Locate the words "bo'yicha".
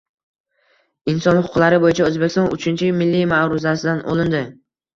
1.85-2.07